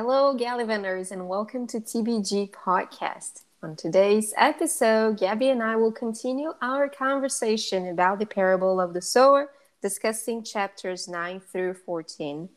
[0.00, 3.42] Hello, Gallivanters, and welcome to TBG Podcast.
[3.64, 9.02] On today's episode, Gabby and I will continue our conversation about the parable of the
[9.02, 9.50] sower,
[9.82, 12.48] discussing chapters 9 through 14.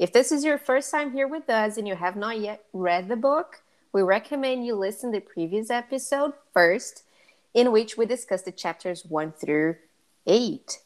[0.00, 3.06] If this is your first time here with us and you have not yet read
[3.06, 3.62] the book,
[3.92, 7.04] we recommend you listen to the previous episode first,
[7.54, 9.76] in which we discussed the chapters 1 through
[10.26, 10.80] 8.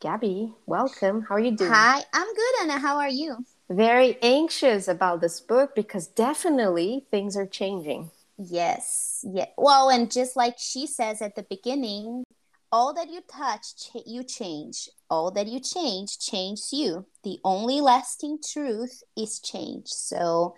[0.00, 1.22] Gabby, welcome.
[1.22, 1.70] How are you doing?
[1.72, 2.78] Hi, I'm good, Anna.
[2.78, 3.42] How are you?
[3.70, 8.10] Very anxious about this book because definitely things are changing.
[8.36, 9.24] Yes.
[9.32, 9.46] Yeah.
[9.56, 12.24] Well, and just like she says at the beginning,
[12.72, 14.88] all that you touch, ch- you change.
[15.08, 17.06] All that you change, changes you.
[17.22, 19.88] The only lasting truth is change.
[19.88, 20.56] So,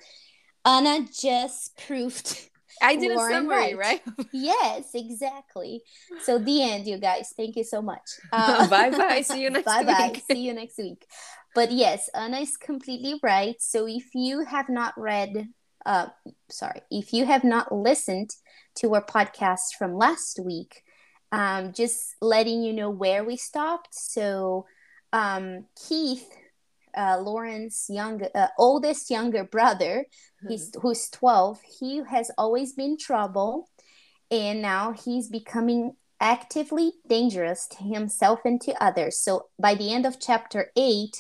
[0.65, 2.49] Anna just proved
[2.83, 4.01] I did Lauren a summary, right?
[4.07, 4.27] right?
[4.33, 5.83] yes, exactly.
[6.23, 7.33] So the end, you guys.
[7.37, 8.01] Thank you so much.
[8.33, 9.21] Uh, bye bye.
[9.21, 9.87] See you next bye week.
[9.89, 10.35] Bye bye.
[10.35, 11.07] See you next week.
[11.55, 13.57] But yes, Anna is completely right.
[13.61, 15.49] So if you have not read,
[15.85, 16.07] uh,
[16.51, 18.31] sorry, if you have not listened
[18.77, 20.83] to our podcast from last week,
[21.31, 23.95] um, just letting you know where we stopped.
[23.95, 24.67] So
[25.13, 26.27] um, Keith
[26.97, 30.49] uh, Lauren's young, uh, oldest younger brother, mm-hmm.
[30.49, 31.61] he's who's twelve.
[31.81, 33.69] He has always been trouble,
[34.31, 39.19] and now he's becoming actively dangerous to himself and to others.
[39.19, 41.17] So by the end of chapter eight,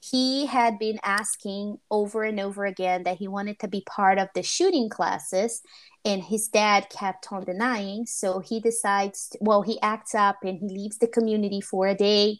[0.00, 4.28] he had been asking over and over again that he wanted to be part of
[4.34, 5.60] the shooting classes
[6.06, 8.06] and his dad kept on denying.
[8.06, 12.38] So he decides well he acts up and he leaves the community for a day.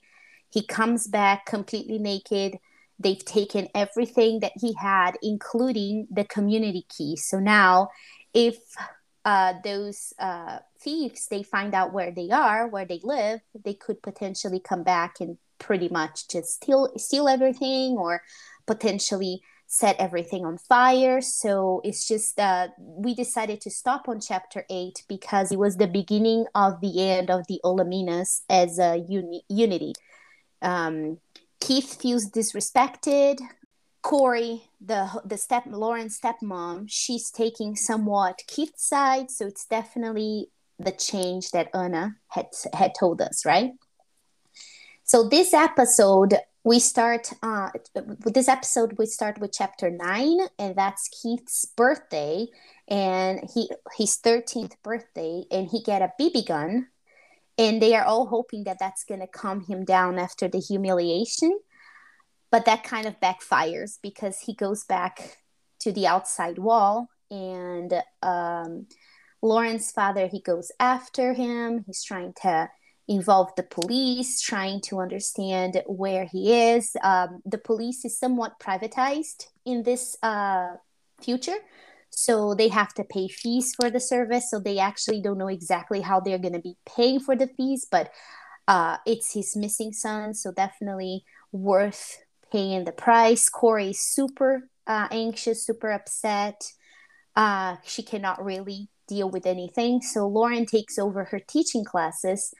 [0.50, 2.58] He comes back completely naked.
[2.98, 7.16] They've taken everything that he had, including the community key.
[7.16, 7.88] So now,
[8.34, 8.56] if
[9.24, 14.02] uh, those uh, thieves they find out where they are, where they live, they could
[14.02, 18.22] potentially come back and pretty much just steal steal everything, or
[18.66, 21.20] potentially set everything on fire.
[21.20, 25.86] So it's just uh, we decided to stop on chapter eight because it was the
[25.86, 29.92] beginning of the end of the Olaminas as a uni- unity.
[30.60, 31.18] Um,
[31.60, 33.38] Keith feels disrespected.
[34.02, 40.92] Corey, the the step Lauren's stepmom, she's taking somewhat Keith's side, so it's definitely the
[40.92, 43.72] change that Anna had had told us, right?
[45.10, 50.76] So this episode we start uh with this episode we start with chapter 9 and
[50.76, 52.46] that's Keith's birthday
[52.86, 56.86] and he his 13th birthday and he get a BB gun
[57.58, 61.58] and they are all hoping that that's going to calm him down after the humiliation
[62.52, 65.38] but that kind of backfires because he goes back
[65.80, 68.86] to the outside wall and um,
[69.42, 72.70] lauren's father he goes after him he's trying to
[73.10, 76.96] involve the police trying to understand where he is.
[77.02, 80.76] Um, the police is somewhat privatized in this uh,
[81.20, 81.58] future
[82.10, 86.00] so they have to pay fees for the service so they actually don't know exactly
[86.00, 88.10] how they're going to be paying for the fees but
[88.68, 92.18] uh, it's his missing son so definitely worth
[92.52, 93.48] paying the price.
[93.48, 96.72] Corey is super uh, anxious super upset.
[97.36, 102.54] Uh, she cannot really deal with anything so lauren takes over her teaching classes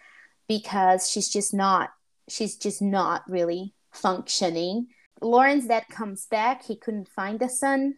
[0.51, 1.91] because she's just not
[2.29, 4.89] she's just not really functioning
[5.21, 7.95] lauren's dad comes back he couldn't find the son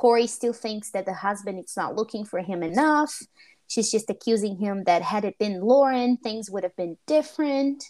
[0.00, 3.20] Corey still thinks that the husband is not looking for him enough.
[3.68, 7.84] She's just accusing him that had it been Lauren, things would have been different.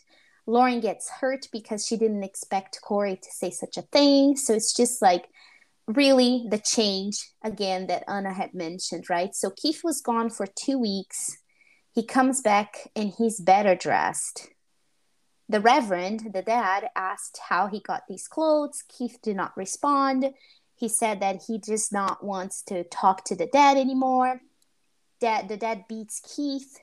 [0.45, 4.37] Lauren gets hurt because she didn't expect Corey to say such a thing.
[4.37, 5.29] So it's just like
[5.87, 9.33] really the change again that Anna had mentioned, right?
[9.33, 11.39] So Keith was gone for two weeks.
[11.93, 14.49] He comes back and he's better dressed.
[15.49, 18.85] The Reverend, the dad, asked how he got these clothes.
[18.89, 20.33] Keith did not respond.
[20.77, 24.41] He said that he just not wants to talk to the dad anymore.
[25.21, 26.79] Dad, the dad beats Keith.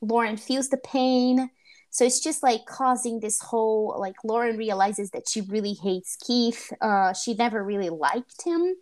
[0.00, 1.50] Lauren feels the pain.
[1.90, 6.72] So it's just like causing this whole like Lauren realizes that she really hates Keith.
[6.80, 8.76] Uh, she never really liked him,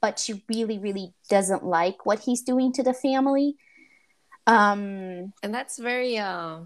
[0.00, 3.56] but she really, really doesn't like what he's doing to the family.
[4.46, 6.60] Um, and that's very uh,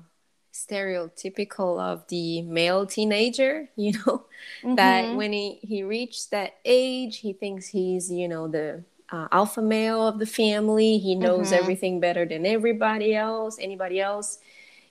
[0.53, 4.27] stereotypical of the male teenager you know
[4.63, 4.75] mm-hmm.
[4.75, 8.83] that when he he reached that age he thinks he's you know the
[9.13, 11.63] uh, alpha male of the family he knows mm-hmm.
[11.63, 14.39] everything better than everybody else anybody else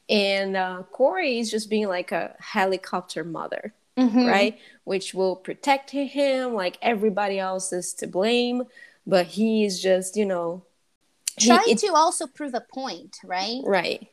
[0.09, 4.25] and uh, corey is just being like a helicopter mother mm-hmm.
[4.25, 8.63] right which will protect him like everybody else is to blame
[9.06, 10.63] but he's just you know
[11.39, 14.07] trying to also prove a point right right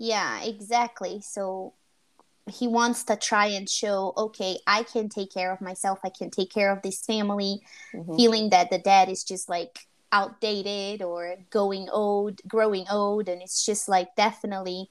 [0.00, 1.20] yeah, exactly.
[1.20, 1.74] So
[2.50, 6.30] he wants to try and show okay i can take care of myself i can
[6.30, 7.60] take care of this family
[7.94, 8.16] mm-hmm.
[8.16, 13.64] feeling that the dad is just like outdated or going old growing old and it's
[13.64, 14.88] just like definitely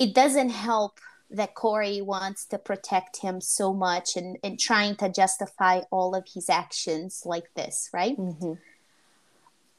[0.00, 0.98] it doesn't help
[1.30, 6.26] that Corey wants to protect him so much and, and trying to justify all of
[6.32, 8.16] his actions like this, right?
[8.16, 8.54] Mm-hmm.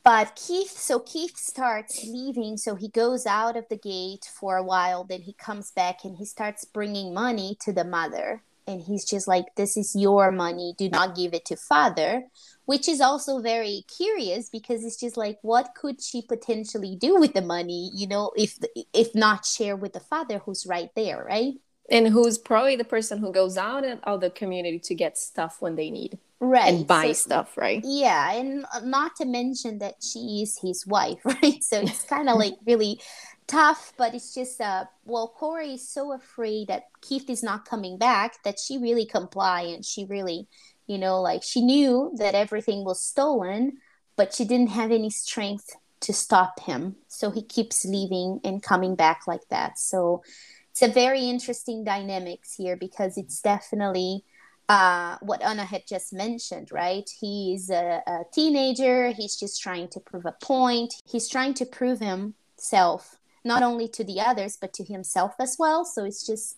[0.10, 2.58] But Keith, so Keith starts leaving.
[2.58, 5.04] So he goes out of the gate for a while.
[5.04, 8.42] Then he comes back and he starts bringing money to the mother.
[8.66, 10.74] And he's just like, This is your money.
[10.80, 12.24] Do not give it to father.
[12.66, 17.36] Which is also very curious because it's just like, what could she potentially do with
[17.36, 18.58] the money, you know, if
[18.92, 21.54] if not share with the father who's right there, right?
[21.92, 25.58] And who's probably the person who goes out in all the community to get stuff
[25.60, 27.82] when they need right and buy so, stuff right?
[27.84, 31.64] Yeah and not to mention that she is his wife right?
[31.64, 33.02] So it's kind of like really
[33.48, 37.98] tough but it's just uh well corey is so afraid that keith is not coming
[37.98, 40.48] back that she really comply and she really
[40.86, 43.80] you know like she knew that everything was stolen
[44.16, 46.96] but she didn't have any strength to stop him.
[47.08, 49.78] So he keeps leaving and coming back like that.
[49.80, 50.24] So
[50.80, 54.24] it's a very interesting dynamics here because it's definitely
[54.70, 57.10] uh, what Anna had just mentioned, right?
[57.20, 59.10] He's a, a, teenager.
[59.10, 60.94] He's just trying to prove a point.
[61.06, 65.84] He's trying to prove himself, not only to the others, but to himself as well.
[65.84, 66.58] So it's just,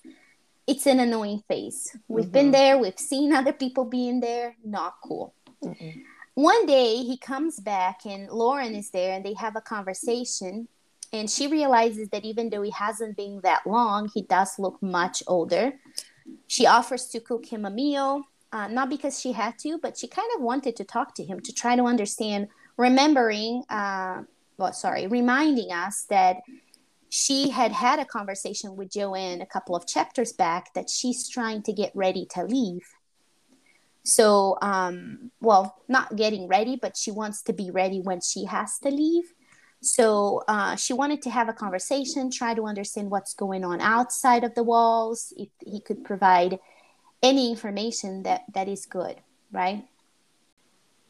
[0.68, 1.96] it's an annoying phase.
[2.08, 2.32] We've mm-hmm.
[2.32, 2.78] been there.
[2.78, 4.56] We've seen other people being there.
[4.64, 5.34] Not cool.
[5.64, 6.04] Mm-mm.
[6.36, 10.68] One day he comes back and Lauren is there and they have a conversation.
[11.14, 15.22] And she realizes that even though he hasn't been that long, he does look much
[15.28, 15.74] older
[16.48, 20.08] she offers to cook him a meal, uh, not because she had to, but she
[20.08, 22.48] kind of wanted to talk to him to try to understand,
[22.78, 24.24] remembering, uh,
[24.58, 26.38] well, sorry, reminding us that
[27.10, 31.62] she had had a conversation with Joanne a couple of chapters back that she's trying
[31.64, 32.88] to get ready to leave.
[34.04, 38.80] So, um, well, not getting ready, but she wants to be ready when she has
[38.80, 39.34] to leave.
[39.82, 44.44] So uh, she wanted to have a conversation, try to understand what's going on outside
[44.44, 46.60] of the walls, if he could provide
[47.24, 49.18] any information that, that is good,
[49.52, 49.86] right?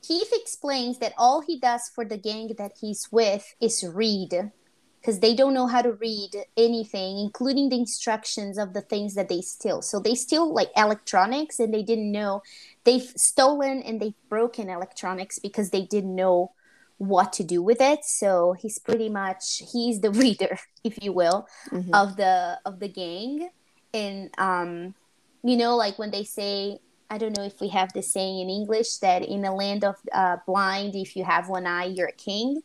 [0.01, 4.51] Keith explains that all he does for the gang that he's with is read
[4.99, 9.29] because they don't know how to read anything, including the instructions of the things that
[9.29, 9.81] they steal.
[9.81, 12.41] So they steal like electronics and they didn't know
[12.83, 16.51] they've stolen and they've broken electronics because they didn't know
[17.01, 18.05] what to do with it.
[18.05, 21.93] So he's pretty much he's the reader if you will mm-hmm.
[21.93, 23.49] of the of the gang.
[23.91, 24.93] And um
[25.43, 26.77] you know like when they say
[27.09, 29.95] i don't know if we have the saying in english that in a land of
[30.13, 32.61] uh, blind if you have one eye you're a king.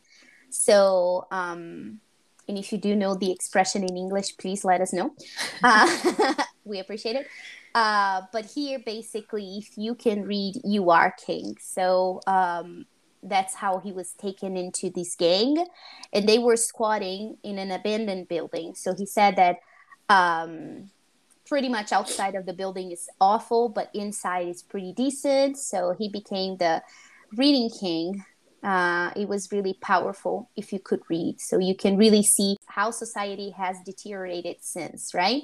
[0.49, 1.99] So um
[2.47, 5.15] and if you do know the expression in english please let us know.
[5.63, 7.27] Uh, we appreciate it.
[7.73, 11.57] Uh, but here basically if you can read you are king.
[11.59, 12.85] So um
[13.23, 15.65] that's how he was taken into this gang.
[16.13, 18.75] And they were squatting in an abandoned building.
[18.75, 19.57] So he said that
[20.09, 20.89] um,
[21.47, 25.57] pretty much outside of the building is awful but inside is pretty decent.
[25.57, 26.81] So he became the
[27.35, 28.23] reading king.
[28.63, 31.39] Uh, it was really powerful if you could read.
[31.39, 35.43] So you can really see how society has deteriorated since right?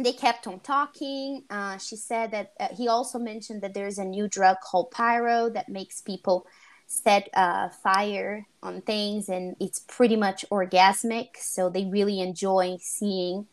[0.00, 1.42] They kept on talking.
[1.50, 5.50] Uh, she said that uh, he also mentioned that there's a new drug called pyro
[5.50, 6.46] that makes people
[6.88, 11.36] set uh, fire on things and it's pretty much orgasmic.
[11.38, 13.46] So they really enjoy seeing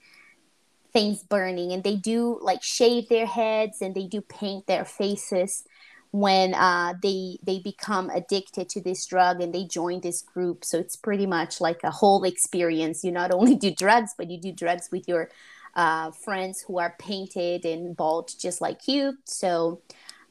[0.93, 1.73] things burning.
[1.73, 5.65] And they do like shave their heads and they do paint their faces
[6.11, 10.63] when uh, they they become addicted to this drug and they join this group.
[10.63, 13.03] So it's pretty much like a whole experience.
[13.03, 15.29] You not only do drugs but you do drugs with your
[15.75, 19.17] uh, friends who are painted and bald just like you.
[19.25, 19.81] So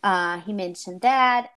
[0.02, 1.50] uh, he mentioned that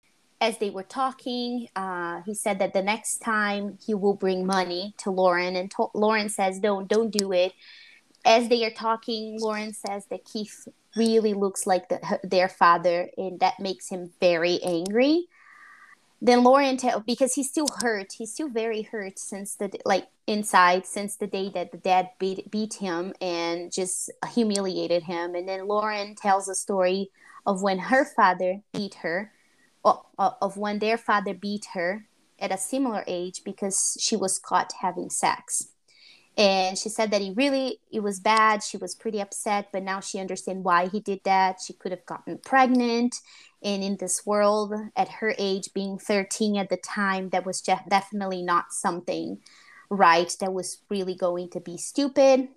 [0.45, 4.93] as they were talking, uh, he said that the next time he will bring money
[4.97, 7.53] to Lauren, and to- Lauren says, "Don't, don't do it."
[8.23, 13.39] As they are talking, Lauren says that Keith really looks like the, their father, and
[13.39, 15.27] that makes him very angry.
[16.21, 20.85] Then Lauren, tell because he's still hurt, he's still very hurt since the like inside
[20.85, 25.35] since the day that the dad beat beat him and just humiliated him.
[25.35, 27.09] And then Lauren tells a story
[27.45, 29.31] of when her father beat her
[29.85, 32.07] of when their father beat her
[32.39, 35.69] at a similar age because she was caught having sex
[36.37, 39.99] and she said that he really it was bad she was pretty upset but now
[40.01, 43.15] she understands why he did that she could have gotten pregnant
[43.63, 47.87] and in this world at her age being 13 at the time that was just
[47.89, 49.39] definitely not something
[49.89, 52.49] right that was really going to be stupid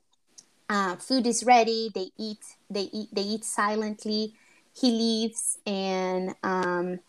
[0.68, 1.90] Uh, food is ready.
[1.94, 2.44] They eat.
[2.70, 3.08] They eat.
[3.12, 4.34] They eat silently.
[4.72, 7.00] He leaves, and um,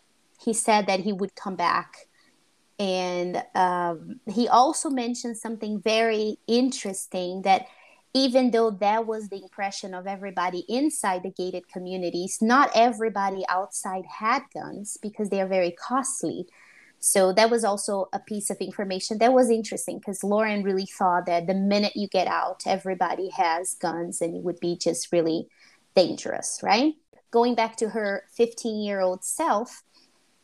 [0.42, 2.08] he said that he would come back.
[2.78, 7.66] And um, he also mentioned something very interesting that
[8.14, 14.04] even though that was the impression of everybody inside the gated communities, not everybody outside
[14.18, 16.46] had guns because they are very costly.
[16.98, 21.26] So that was also a piece of information that was interesting because Lauren really thought
[21.26, 25.48] that the minute you get out, everybody has guns and it would be just really
[25.94, 26.94] dangerous, right?
[27.30, 29.82] Going back to her 15 year old self,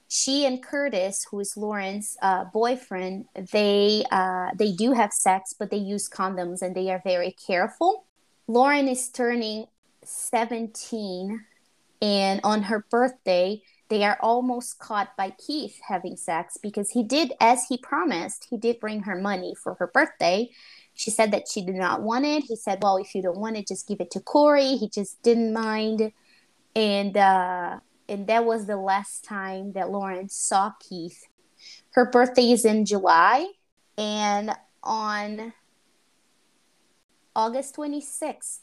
[0.08, 5.70] she and Curtis, who is Lauren's uh, boyfriend, they uh, they do have sex, but
[5.70, 8.06] they use condoms and they are very careful.
[8.46, 9.66] Lauren is turning
[10.04, 11.44] 17,
[12.00, 17.32] and on her birthday, they are almost caught by Keith having sex because he did,
[17.40, 20.50] as he promised, he did bring her money for her birthday.
[20.94, 22.44] She said that she did not want it.
[22.44, 24.76] He said, Well, if you don't want it, just give it to Corey.
[24.76, 26.12] He just didn't mind.
[26.74, 31.26] And uh, and that was the last time that Lauren saw Keith.
[31.92, 33.48] Her birthday is in July,
[33.96, 35.52] and on
[37.34, 38.60] August 26th,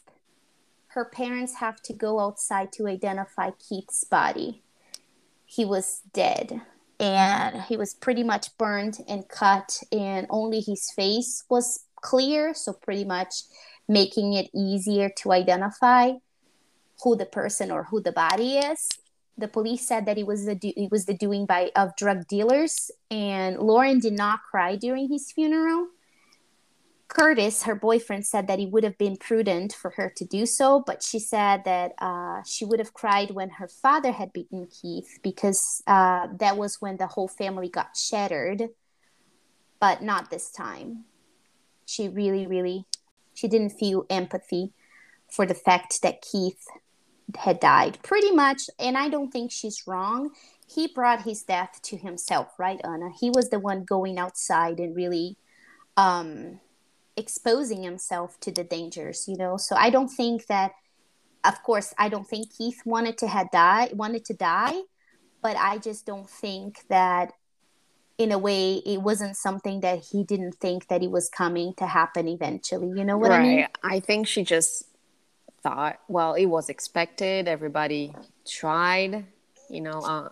[0.88, 4.62] her parents have to go outside to identify Keith's body.
[5.44, 6.62] He was dead,
[7.00, 12.72] and he was pretty much burned and cut, and only his face was clear, so
[12.72, 13.42] pretty much
[13.88, 16.12] making it easier to identify
[17.02, 18.88] who the person or who the body is
[19.36, 22.90] the police said that it was the it was the doing by of drug dealers
[23.10, 25.88] and lauren did not cry during his funeral.
[27.08, 30.82] Curtis her boyfriend said that it would have been prudent for her to do so
[30.84, 35.18] but she said that uh, she would have cried when her father had beaten keith
[35.22, 38.68] because uh, that was when the whole family got shattered
[39.80, 41.04] but not this time.
[41.86, 42.86] She really really
[43.34, 44.72] she didn't feel empathy
[45.28, 46.66] for the fact that keith
[47.36, 50.30] had died pretty much and i don't think she's wrong.
[50.66, 53.10] He brought his death to himself right anna?
[53.20, 55.36] He was the one going outside and really
[55.96, 56.60] um
[57.16, 59.56] exposing himself to the dangers you know?
[59.56, 60.72] So i don't think that
[61.44, 64.80] of course i don't think keith wanted to had die wanted to die
[65.42, 67.32] but i just don't think that
[68.16, 71.86] in a way it wasn't something that he didn't think that it was coming to
[71.86, 73.40] happen eventually you know what right.
[73.40, 73.66] i mean?
[73.82, 74.84] I think she just
[75.64, 77.48] thought, well, it was expected.
[77.48, 78.14] Everybody
[78.46, 79.24] tried,
[79.70, 80.28] you know, uh,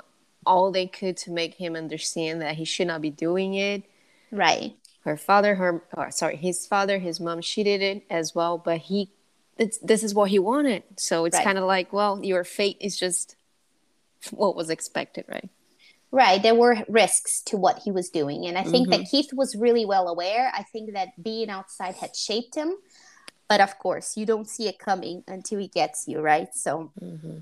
[0.47, 3.83] all they could to make him understand that he should not be doing it.
[4.31, 4.77] Right.
[5.05, 8.79] Her father, her or, sorry, his father, his mom, she did it as well, but
[8.79, 9.11] he,
[9.57, 10.83] this is what he wanted.
[10.97, 11.45] So it's right.
[11.45, 13.35] kind of like, well, your fate is just
[14.31, 15.49] what was expected, right?
[16.11, 16.43] Right.
[16.43, 18.45] There were risks to what he was doing.
[18.47, 19.03] And I think mm-hmm.
[19.03, 20.53] that Keith was really well aware.
[20.55, 22.77] I think that being outside had shaped him
[23.53, 26.55] but of course you don't see it coming until it gets you right?
[26.55, 27.41] So mm-hmm.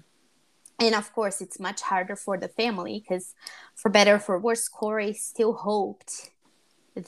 [0.85, 3.27] and of course it's much harder for the family because
[3.77, 6.33] for better for worse corey still hoped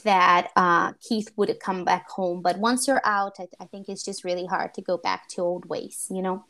[0.05, 2.43] that uh, keith would come back home.
[2.43, 5.41] But once you're out I, I think it's just really hard to go back to
[5.41, 6.45] old ways you know?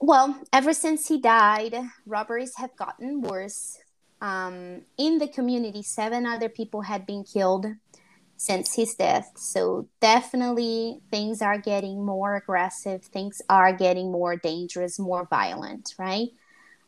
[0.00, 3.78] Well ever since he died robberies have gotten worse.
[4.20, 7.66] Um, in the community seven other people had been killed
[8.36, 9.32] since his death.
[9.36, 16.28] So definitely things are getting more aggressive, things are getting more dangerous, more violent, right?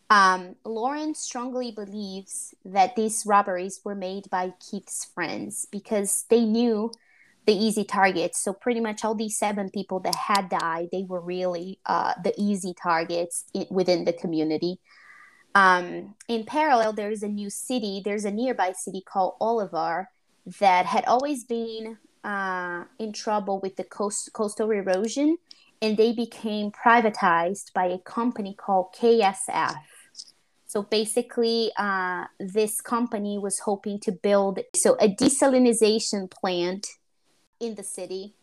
[0.09, 6.93] Um, Lauren strongly believes that these robberies were made by Keith's friends because they knew
[7.47, 8.43] the easy targets.
[8.43, 12.35] So pretty much all these seven people that had died, they were really uh, the
[12.37, 14.79] easy targets in, within the community.
[15.55, 18.03] Um, in parallel, there is a new city.
[18.05, 20.07] There's a nearby city called Olivar,
[20.61, 25.39] that had always been uh, in trouble with the coast, coastal erosion,
[25.83, 29.77] and they became privatized by a company called KSF.
[30.67, 36.87] So basically, uh, this company was hoping to build so a desalination plant
[37.61, 38.35] in the city,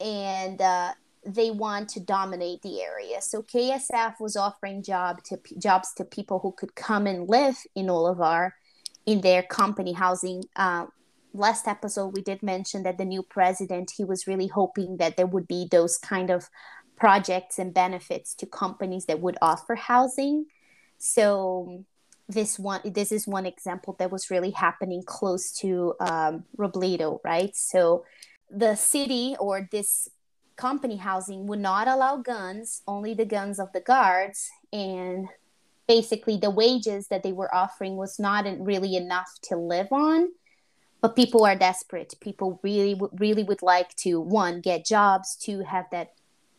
[0.00, 0.92] and uh,
[1.24, 3.20] they want to dominate the area.
[3.20, 7.86] So KSF was offering job to jobs to people who could come and live in
[7.86, 8.52] Olivar
[9.06, 10.86] in their company housing uh,
[11.32, 15.26] last episode we did mention that the new president he was really hoping that there
[15.26, 16.48] would be those kind of
[16.96, 20.46] projects and benefits to companies that would offer housing.
[20.98, 21.84] So
[22.28, 27.54] this one this is one example that was really happening close to um, robledo right?
[27.56, 28.04] So
[28.50, 30.08] the city or this
[30.56, 34.50] company housing would not allow guns only the guns of the guards.
[34.72, 35.28] And
[35.88, 40.28] basically the wages that they were offering was not really enough to live on
[41.00, 42.14] but people are desperate.
[42.20, 46.12] People really really would like to one get jobs to have that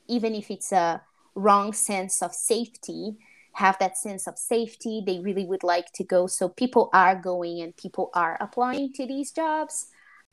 [0.07, 1.01] even if it's a
[1.35, 3.17] wrong sense of safety
[3.53, 5.03] have that sense of safety.
[5.05, 6.27] They really would like to go.
[6.27, 9.87] So people are going and people are applying to these jobs.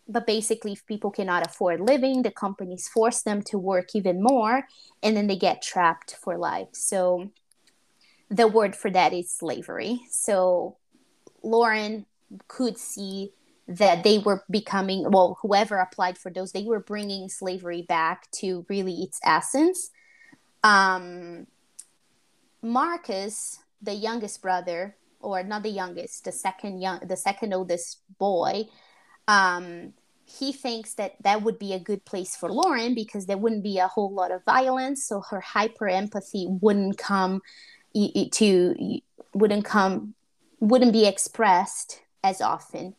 [0.09, 4.67] But basically if people cannot afford living the companies force them to work even more
[5.03, 6.69] and then they get trapped for life.
[6.73, 7.31] So
[8.31, 10.01] the word for that is slavery.
[10.11, 10.77] So
[11.43, 12.07] lauren
[12.47, 13.33] could see
[13.69, 18.65] that they were becoming well whoever applied for those they were bringing slavery back to
[18.69, 19.91] really its essence.
[20.65, 21.47] Um,
[22.63, 28.65] marcus the youngest brother or not the youngest the second young the second oldest boy
[29.29, 29.93] um,
[30.25, 33.79] he thinks that that would be a good place for lauren because there wouldn't be
[33.79, 37.41] a whole lot of violence so her hyper empathy wouldn't come
[38.33, 39.01] to
[39.35, 40.15] wouldn't come
[40.61, 42.95] wouldn't be expressed as often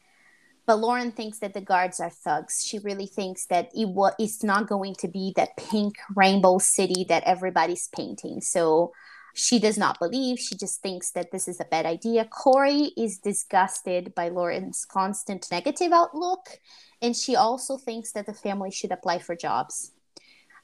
[0.69, 2.63] but Lauren thinks that the guards are thugs.
[2.63, 7.23] She really thinks that it it's not going to be that pink rainbow city that
[7.23, 8.39] everybody's painting.
[8.39, 8.91] So
[9.33, 10.37] she does not believe.
[10.37, 12.23] She just thinks that this is a bad idea.
[12.25, 16.59] Corey is disgusted by Lauren's constant negative outlook.
[17.01, 19.93] And she also thinks that the family should apply for jobs.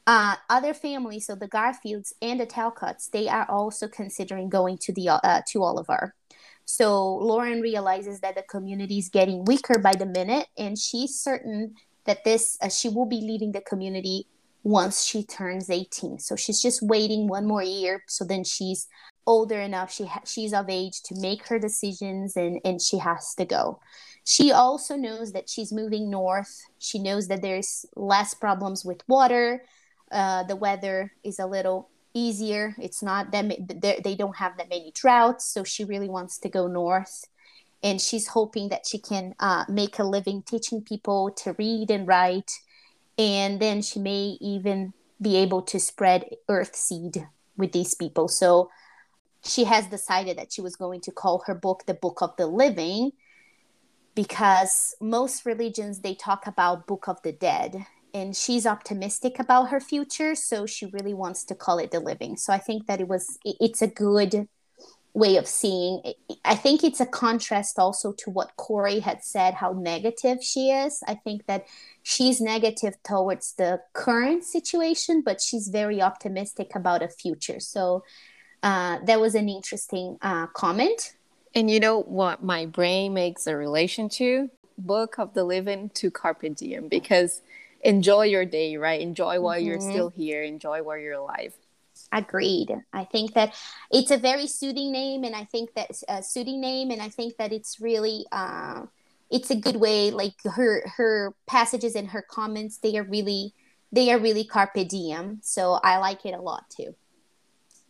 [0.05, 4.93] Uh, other families, so the Garfields and the Talcotts, they are also considering going to
[4.93, 6.12] the uh, to Olivar.
[6.65, 11.75] So Lauren realizes that the community is getting weaker by the minute, and she's certain
[12.05, 14.27] that this uh, she will be leaving the community
[14.63, 16.19] once she turns 18.
[16.19, 18.03] So she's just waiting one more year.
[18.07, 18.88] So then she's
[19.27, 23.36] older enough, she ha- she's of age to make her decisions, and and she has
[23.36, 23.79] to go.
[24.25, 26.63] She also knows that she's moving north.
[26.79, 29.63] She knows that there's less problems with water.
[30.12, 32.75] Uh, the weather is a little easier.
[32.79, 36.65] It's not them; they don't have that many droughts, so she really wants to go
[36.65, 37.27] north.
[37.84, 42.07] And she's hoping that she can uh, make a living teaching people to read and
[42.07, 42.51] write.
[43.17, 48.27] And then she may even be able to spread Earthseed with these people.
[48.27, 48.72] So
[49.44, 52.48] she has decided that she was going to call her book the Book of the
[52.48, 53.11] Living
[54.16, 57.85] because most religions they talk about Book of the Dead
[58.16, 62.38] and she's optimistic about her future so she really wants to call it the living.
[62.38, 64.48] So i think that it was it's a good
[65.14, 66.01] way of seeing
[66.44, 71.04] i think it's a contrast also to what corey had said how negative she is.
[71.08, 71.66] I think that
[72.04, 77.60] she's negative towards the current situation but she's very optimistic about a future.
[77.60, 78.04] So
[78.64, 81.14] uh, that was an interesting uh, comment.
[81.54, 84.50] And you know what my brain makes a relation to?
[84.78, 87.42] Book of the living to carpe diem because
[87.85, 89.00] enjoy your day, right?
[89.00, 89.67] Enjoy while mm-hmm.
[89.67, 91.53] you're still here, enjoy while you're alive.
[92.11, 92.75] Agreed.
[92.91, 93.55] I think that
[93.91, 97.37] it's a very soothing name, and I think that's a soothing name, and I think
[97.37, 98.85] that it's really uh,
[99.29, 100.11] it's a good way.
[100.11, 103.53] Like her her passages and her comments, they are really
[103.91, 105.39] they are really carpe diem.
[105.41, 106.95] So I like it a lot too.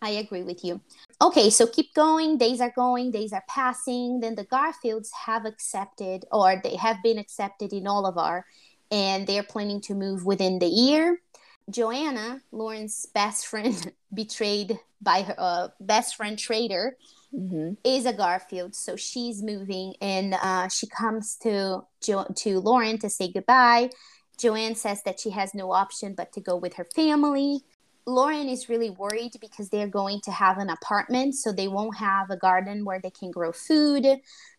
[0.01, 0.81] I agree with you.
[1.21, 2.37] Okay, so keep going.
[2.37, 4.19] Days are going, days are passing.
[4.19, 8.43] Then the Garfields have accepted, or they have been accepted in Olivar
[8.91, 11.19] and they're planning to move within the year.
[11.69, 16.95] Joanna, Lauren's best friend, betrayed by her uh, best friend trader,
[17.33, 17.73] mm-hmm.
[17.83, 18.75] is a Garfield.
[18.75, 23.89] So she's moving, and uh, she comes to jo- to Lauren to say goodbye.
[24.37, 27.61] Joanne says that she has no option but to go with her family.
[28.07, 32.29] Lauren is really worried because they're going to have an apartment, so they won't have
[32.29, 34.05] a garden where they can grow food.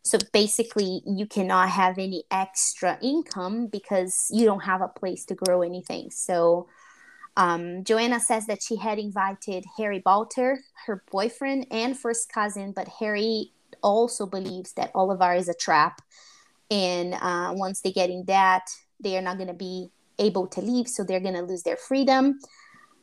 [0.03, 5.35] So basically, you cannot have any extra income because you don't have a place to
[5.35, 6.11] grow anything.
[6.11, 6.69] So
[7.37, 10.57] um, Joanna says that she had invited Harry Balter,
[10.87, 16.03] her boyfriend and first cousin, but Harry also believes that Olivar is a trap.
[16.71, 20.61] And uh, once they get in that, they are not going to be able to
[20.61, 22.41] leave, so they're going to lose their freedom.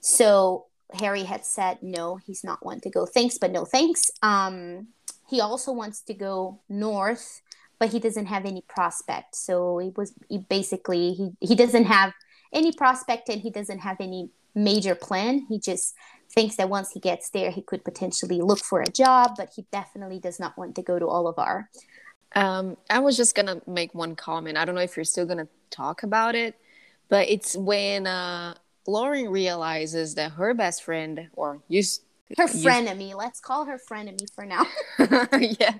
[0.03, 3.05] So Harry had said no, he's not one to go.
[3.05, 4.01] Thanks, but no thanks.
[4.21, 4.89] Um,
[5.29, 7.41] he also wants to go north,
[7.79, 9.35] but he doesn't have any prospect.
[9.35, 12.13] So it was he basically he he doesn't have
[12.51, 15.45] any prospect and he doesn't have any major plan.
[15.49, 15.95] He just
[16.29, 19.65] thinks that once he gets there, he could potentially look for a job, but he
[19.71, 21.67] definitely does not want to go to Olivar.
[22.35, 24.57] Um, I was just gonna make one comment.
[24.57, 26.59] I don't know if you're still gonna talk about it,
[27.07, 28.55] but it's when uh,
[28.87, 32.03] Lauren realizes that her best friend, or used
[32.37, 34.65] her frenemy, let's call her frenemy for now.
[35.59, 35.75] yeah.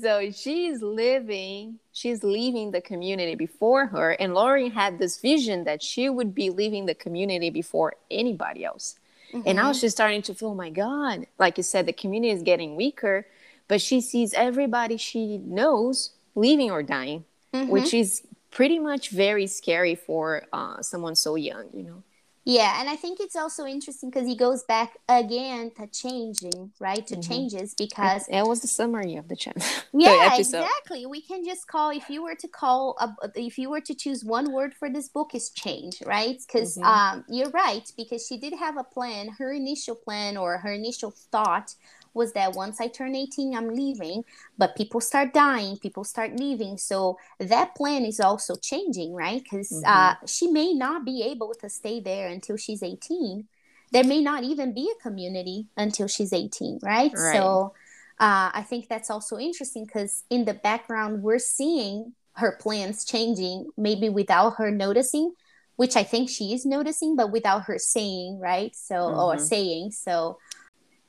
[0.00, 4.12] So she's living, she's leaving the community before her.
[4.12, 8.98] And Lauren had this vision that she would be leaving the community before anybody else.
[9.32, 9.42] Mm-hmm.
[9.46, 12.42] And now she's starting to feel, oh my God, like you said, the community is
[12.42, 13.26] getting weaker,
[13.68, 17.70] but she sees everybody she knows leaving or dying, mm-hmm.
[17.70, 22.02] which is pretty much very scary for uh, someone so young, you know.
[22.48, 27.04] Yeah, and I think it's also interesting because he goes back again to changing, right?
[27.08, 27.28] To mm-hmm.
[27.28, 29.66] changes because it, it, was the summary of the channel.
[29.92, 31.06] Yeah, the exactly.
[31.06, 34.24] We can just call if you were to call a, if you were to choose
[34.24, 36.38] one word for this book is change, right?
[36.46, 36.86] Because mm-hmm.
[36.86, 39.28] um, you're right because she did have a plan.
[39.38, 41.74] Her initial plan or her initial thought
[42.16, 44.24] was that once I turn 18, I'm leaving,
[44.58, 46.78] but people start dying, people start leaving.
[46.78, 49.42] So that plan is also changing, right?
[49.42, 49.84] Because mm-hmm.
[49.86, 53.46] uh, she may not be able to stay there until she's 18.
[53.92, 57.12] There may not even be a community until she's 18, right?
[57.12, 57.32] right.
[57.32, 57.74] So
[58.18, 63.68] uh, I think that's also interesting because in the background, we're seeing her plans changing,
[63.76, 65.32] maybe without her noticing,
[65.76, 68.74] which I think she is noticing, but without her saying, right?
[68.74, 69.18] So, mm-hmm.
[69.18, 69.92] or saying.
[69.92, 70.38] So,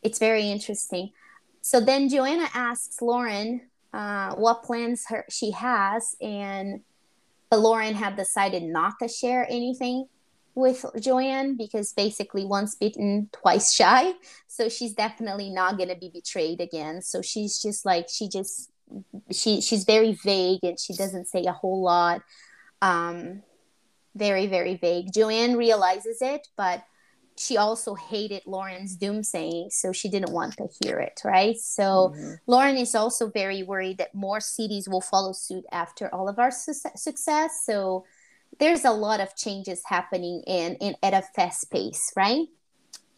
[0.08, 1.12] it's very interesting.
[1.62, 6.82] So then Joanna asks Lauren uh, what plans her she has, and
[7.50, 10.08] but Lauren had decided not to share anything
[10.56, 14.14] with Joanne because basically once bitten, twice shy.
[14.48, 17.02] So she's definitely not gonna be betrayed again.
[17.02, 18.72] So she's just like she just
[19.30, 22.22] she she's very vague and she doesn't say a whole lot.
[22.82, 23.44] Um,
[24.16, 25.12] very very vague.
[25.14, 26.82] Joanne realizes it, but
[27.38, 31.56] she also hated Lauren's doomsaying, so she didn't want to hear it, right?
[31.58, 32.34] So mm-hmm.
[32.48, 36.52] Lauren is also very worried that more cities will follow suit after all of our
[36.52, 37.62] su- success.
[37.64, 38.06] So
[38.60, 42.48] there's a lot of changes happening in, in at a fast pace, right?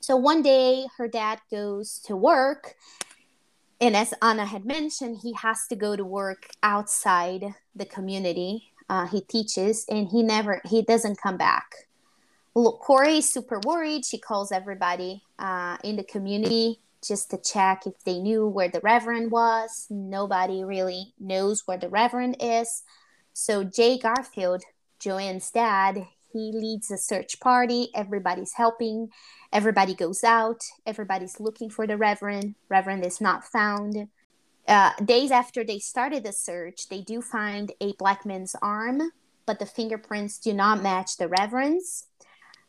[0.01, 2.75] So one day her dad goes to work,
[3.79, 8.73] and as Anna had mentioned, he has to go to work outside the community.
[8.89, 11.88] Uh, he teaches, and he never he doesn't come back
[12.53, 14.05] Corey is super worried.
[14.05, 18.81] She calls everybody uh, in the community just to check if they knew where the
[18.81, 19.87] Reverend was.
[19.89, 22.83] Nobody really knows where the Reverend is.
[23.33, 24.63] So Jay Garfield,
[24.99, 27.89] Joanne's dad, he leads a search party.
[27.95, 29.09] Everybody's helping.
[29.51, 30.63] Everybody goes out.
[30.85, 32.55] Everybody's looking for the Reverend.
[32.67, 34.09] Reverend is not found.
[34.67, 39.11] Uh, days after they started the search, they do find a black man's arm,
[39.47, 42.05] but the fingerprints do not match the Reverend's.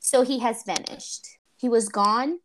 [0.00, 1.28] So he has vanished.
[1.56, 2.40] He was gone.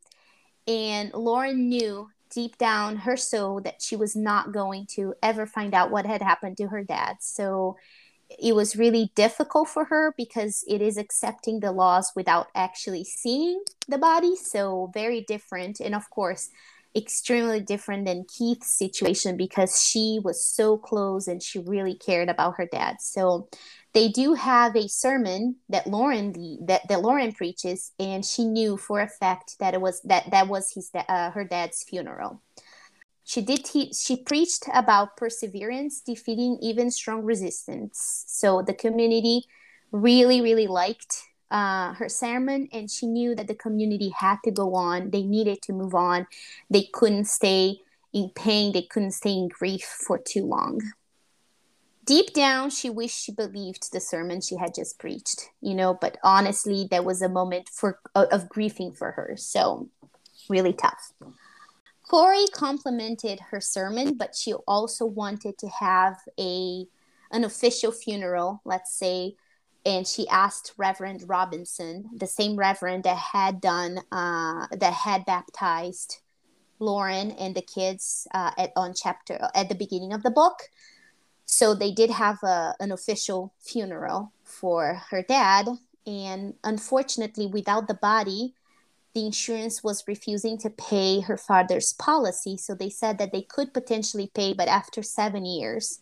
[0.68, 5.74] And Lauren knew deep down her soul that she was not going to ever find
[5.74, 7.18] out what had happened to her dad.
[7.22, 7.78] So
[8.30, 13.64] it was really difficult for her because it is accepting the loss without actually seeing
[13.88, 14.36] the body.
[14.36, 15.80] So very different.
[15.80, 16.50] And of course,
[16.96, 22.56] extremely different than Keith's situation because she was so close and she really cared about
[22.58, 22.98] her dad.
[23.02, 23.50] So
[23.96, 26.34] they do have a sermon that Lauren
[26.68, 30.50] that, that Lauren preaches, and she knew for a fact that it was that that
[30.50, 32.42] was his uh, her dad's funeral.
[33.24, 38.26] She did she preached about perseverance defeating even strong resistance.
[38.28, 39.46] So the community
[39.94, 41.16] really really liked
[41.50, 45.12] uh, her sermon, and she knew that the community had to go on.
[45.12, 46.28] They needed to move on.
[46.70, 47.78] They couldn't stay
[48.12, 48.74] in pain.
[48.74, 50.82] They couldn't stay in grief for too long
[52.06, 56.18] deep down she wished she believed the sermon she had just preached you know but
[56.24, 59.90] honestly that was a moment for of grieving for her so
[60.50, 61.12] really tough.
[62.08, 66.86] Corey complimented her sermon but she also wanted to have a
[67.32, 69.36] an official funeral let's say
[69.86, 76.20] and she asked reverend robinson the same reverend that had done uh, that had baptized
[76.78, 80.70] lauren and the kids uh, at on chapter at the beginning of the book
[81.46, 85.68] so they did have a, an official funeral for her dad.
[86.08, 88.54] And unfortunately without the body
[89.16, 92.58] the insurance was refusing to pay her father's policy.
[92.58, 96.00] So they said that they could potentially pay but after seven years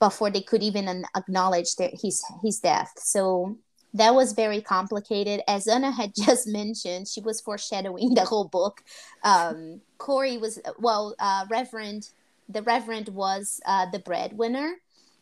[0.00, 2.92] before they could even acknowledge their, his his death.
[2.98, 3.56] So
[3.94, 5.42] that was very complicated.
[5.46, 8.82] As anna had just mentioned she was foreshadowing the whole book.
[9.22, 12.10] Um, corey was well uh, reverend
[12.48, 14.74] the reverend was uh, the breadwinner.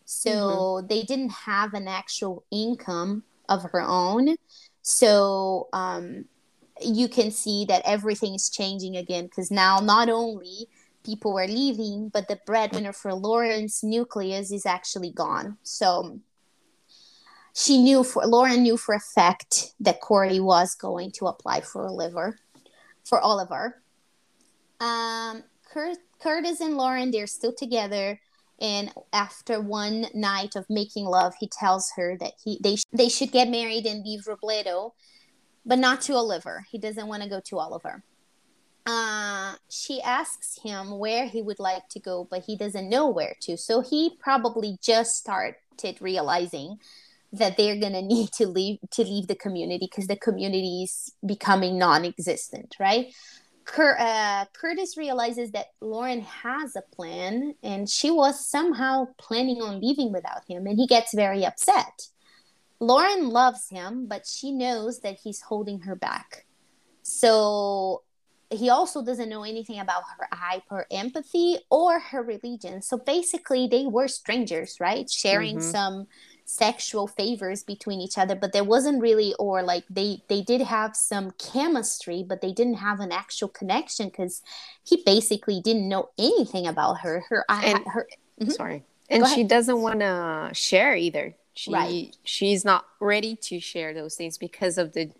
[0.04, 0.86] So mm-hmm.
[0.86, 4.36] they didn't have an actual income of her own.
[4.82, 6.26] So um,
[6.80, 10.68] you can see that everything is changing again because now not only
[11.04, 15.56] people were leaving but the breadwinner for lauren's nucleus is actually gone.
[15.62, 16.20] So
[17.54, 21.86] she knew for lauren knew for a fact that corey was going to apply for
[21.86, 22.38] a liver
[23.04, 23.74] for olivar.
[24.80, 28.20] Um, Kurt Curtis and Lauren, they're still together.
[28.60, 33.30] And after one night of making love, he tells her that he they they should
[33.30, 34.92] get married and leave Robledo,
[35.64, 36.60] but not to Olivar.
[36.70, 38.02] He doesn't want to go to Olivar.
[38.86, 43.34] Uh, she asks him where he would like to go, but he doesn't know where
[43.40, 43.56] to.
[43.56, 45.56] So he probably just started
[46.00, 46.78] realizing
[47.32, 51.78] that they're gonna need to leave to leave the community because the community is becoming
[51.78, 53.12] non-existent, right?
[53.66, 59.80] Cur- uh, Curtis realizes that Lauren has a plan and she was somehow planning on
[59.80, 62.08] leaving without him, and he gets very upset.
[62.78, 66.46] Lauren loves him, but she knows that he's holding her back.
[67.02, 68.02] So
[68.50, 72.82] he also doesn't know anything about her hyper empathy or her religion.
[72.82, 75.10] So basically, they were strangers, right?
[75.10, 75.70] Sharing mm-hmm.
[75.70, 76.06] some
[76.48, 80.94] sexual favors between each other but there wasn't really or like they they did have
[80.94, 84.42] some chemistry but they didn't have an actual connection because
[84.86, 87.24] he basically didn't know anything about her.
[87.28, 88.06] Her and, her
[88.40, 88.50] mm-hmm.
[88.50, 88.84] sorry.
[89.10, 91.34] And she doesn't want to share either.
[91.54, 92.16] She right.
[92.24, 95.10] she's not ready to share those things because of the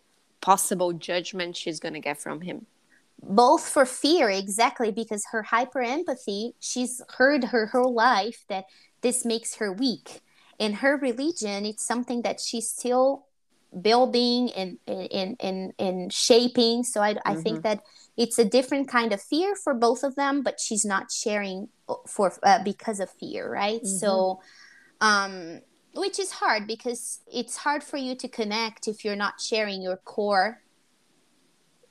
[0.41, 2.67] possible judgment she's going to get from him.
[3.23, 8.67] Both for fear exactly because her hyper empathy she's heard her whole life that
[9.01, 10.21] this makes her weak
[10.59, 13.27] in her religion it's something that she's still
[13.81, 17.29] building and and and, and shaping so I, mm-hmm.
[17.29, 17.63] I think mm-hmm.
[17.63, 17.83] that
[18.17, 21.69] it's a different kind of fear for both of them but she's not sharing
[22.07, 23.99] for uh, because of fear right mm-hmm.
[23.99, 24.41] so
[25.01, 25.61] um
[25.95, 29.97] which is hard because it's hard for you to connect if you're not sharing your
[29.97, 30.63] core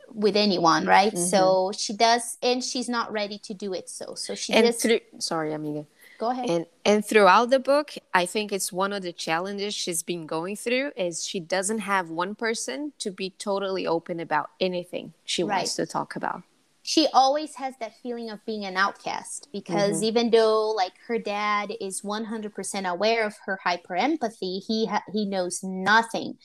[0.10, 1.26] with anyone right mm-hmm.
[1.26, 4.82] so she does and she's not ready to do it so so she and just
[4.82, 5.86] through, sorry amiga
[6.18, 10.04] go ahead and and throughout the book i think it's one of the challenges she's
[10.04, 15.14] been going through is she doesn't have one person to be totally open about anything
[15.24, 15.58] she right.
[15.58, 16.44] wants to talk about
[16.88, 20.04] she always has that feeling of being an outcast because mm-hmm.
[20.04, 25.26] even though like her dad is 100% aware of her hyper empathy he ha- he
[25.26, 26.38] knows nothing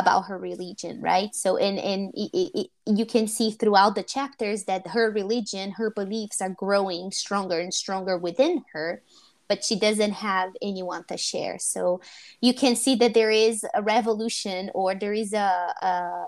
[0.00, 1.34] about her religion right?
[1.34, 5.90] So and and it, it, you can see throughout the chapters that her religion her
[5.90, 9.02] beliefs are growing stronger and stronger within her
[9.48, 11.58] but she doesn't have anyone to share.
[11.58, 12.00] So
[12.40, 16.26] you can see that there is a revolution or there is a, a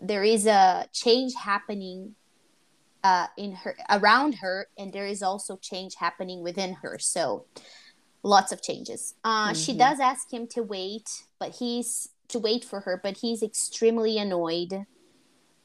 [0.00, 2.14] there is a change happening
[3.02, 6.98] uh, in her around her and there is also change happening within her.
[6.98, 7.46] So
[8.22, 9.14] lots of changes.
[9.24, 9.54] Uh, mm-hmm.
[9.54, 14.18] she does ask him to wait but he's to wait for her, but he's extremely
[14.18, 14.86] annoyed.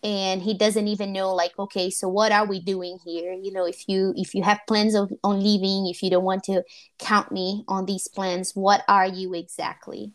[0.04, 3.34] And he doesn't even know like okay so what are we doing here?
[3.34, 6.44] You know if you if you have plans of on leaving if you don't want
[6.44, 6.64] to
[7.00, 10.12] count me on these plans what are you exactly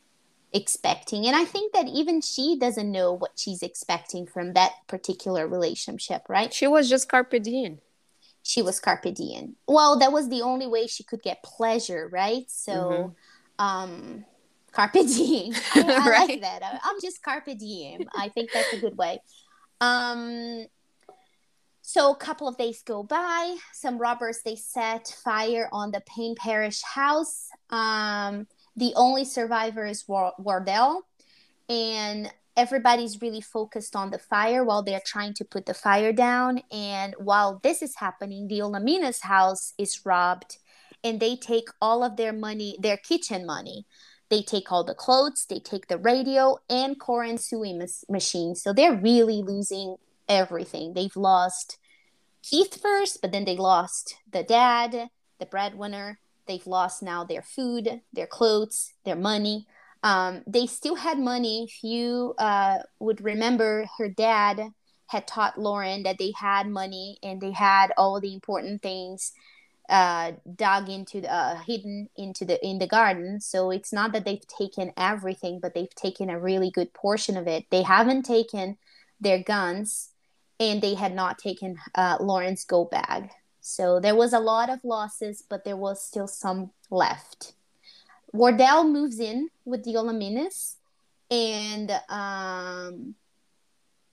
[0.53, 1.27] expecting?
[1.27, 6.23] And i think that even she doesn't know what she's expecting from that particular relationship
[6.29, 6.55] right?
[6.55, 7.81] She was just carpe diem.
[8.45, 9.57] She was carpe diem.
[9.67, 12.49] Well that was the only way she could get pleasure right?
[12.49, 13.65] So mm-hmm.
[13.65, 14.25] um
[14.73, 15.55] carpe diem.
[15.75, 16.29] I, I right.
[16.29, 16.81] like that.
[16.85, 18.09] I'm just carpe diem.
[18.15, 19.21] I think that's a good way.
[19.81, 20.67] Um,
[21.83, 23.57] so a couple of days go by.
[23.73, 27.49] Some robbers they set fire on the Payne Parrish house.
[27.71, 31.03] Um, the only survivor is Wardell,
[31.69, 36.63] and everybody's really focused on the fire while they're trying to put the fire down.
[36.71, 40.59] And while this is happening, the Olamina's house is robbed,
[41.03, 43.87] and they take all of their money, their kitchen money.
[44.33, 48.55] They take all the clothes, they take the radio and core sewing mas- machine.
[48.55, 50.95] So they're really losing everything.
[50.95, 51.77] They've lost
[52.43, 56.19] Keith first, but then they lost the dad, the breadwinner.
[56.47, 59.67] They've lost now their food, their clothes, their money.
[60.03, 61.65] Um, they still had money.
[61.65, 64.71] If you uh, would remember, her dad
[65.09, 69.33] had taught Lauren that they had money and they had all the important things
[69.93, 73.41] uh, dug into the, uh, hidden into the in the garden.
[73.41, 77.47] So it's not that they've taken everything, but they've taken a really good portion of
[77.47, 77.67] it.
[77.71, 78.79] They haven't taken
[79.21, 80.09] their guns,
[80.59, 83.31] and they had not taken uh, Lauren's go bag.
[83.61, 87.53] So there was a lot of losses, but there was still some left.
[88.33, 90.77] Wardell moves in with the Olaminas,
[91.31, 93.15] and um,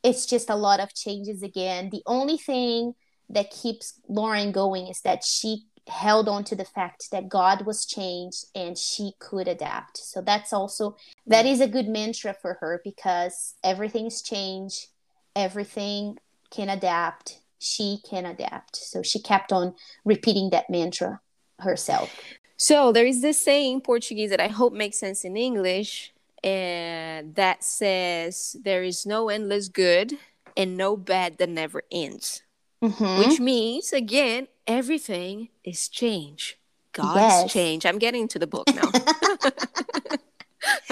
[0.03, 1.89] it's just a lot of changes again.
[1.89, 2.95] The only thing
[3.29, 7.85] that keeps Lauren going is that she held on to the fact that God was
[7.85, 9.97] changed and she could adapt.
[9.97, 10.95] So that's also
[11.27, 14.87] that is a good mantra for her because everything's changed,
[15.35, 16.17] everything
[16.51, 18.75] can adapt, she can adapt.
[18.75, 19.75] So she kept on
[20.05, 21.21] repeating that mantra
[21.59, 22.09] herself.
[22.57, 27.35] So there is this saying in Portuguese that I hope makes sense in English and
[27.35, 30.17] that says there is no endless good
[30.55, 32.43] and no bad that never ends.
[32.81, 33.19] Mm-hmm.
[33.19, 36.57] Which means, again, everything is change.
[36.93, 37.51] God yes.
[37.51, 37.85] change.
[37.85, 38.89] I'm getting to the book now.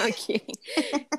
[0.00, 0.44] okay.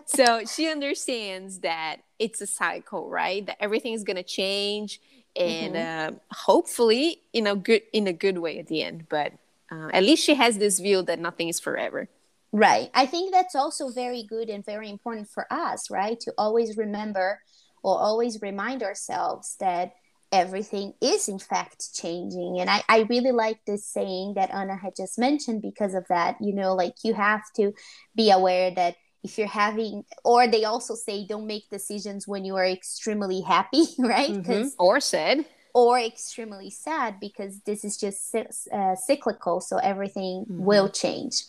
[0.06, 3.45] so she understands that it's a cycle, right?
[3.45, 5.02] That everything is going to change
[5.36, 6.15] and mm-hmm.
[6.15, 9.32] uh, hopefully in a good in a good way at the end but
[9.72, 12.10] uh, at least she has this view that nothing is forever
[12.52, 12.89] Right.
[12.93, 16.19] I think that's also very good and very important for us, right?
[16.22, 17.41] To always remember
[17.84, 19.93] or always remind ourselves that
[20.31, 22.59] everything is in fact changing.
[22.59, 26.37] And I, I really like this saying that Anna had just mentioned because of that.
[26.39, 27.73] You know, like you have to
[28.15, 32.55] be aware that if you're having or they also say don't make decisions when you
[32.55, 34.67] are extremely happy right mm-hmm.
[34.77, 40.63] or sad or extremely sad because this is just uh, cyclical so everything mm-hmm.
[40.63, 41.43] will change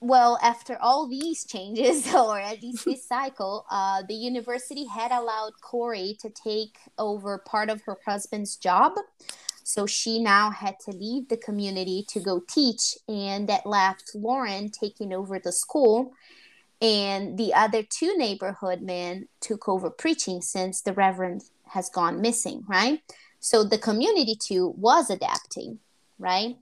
[0.00, 5.52] well after all these changes or at least this cycle uh, the university had allowed
[5.60, 8.92] cory to take over part of her husband's job.
[9.62, 14.70] So she now had to leave the community to go teach and that left lauren
[14.70, 16.12] taking over the school.
[16.82, 22.64] And the other two neighborhood men took over preaching since the reverend has gone missing
[22.66, 23.00] right?
[23.38, 25.78] So the community too was adapting
[26.18, 26.56] right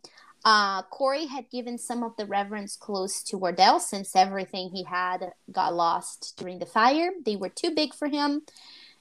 [0.45, 5.33] uh, cory had given some of the reverence clothes to wardell since everything he had
[5.51, 7.11] got lost during the fire.
[7.25, 8.43] They were too big for him.